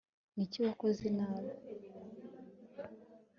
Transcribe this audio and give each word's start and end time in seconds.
niki 0.35 0.59
wakoze 0.65 1.05
nabi 1.17 1.51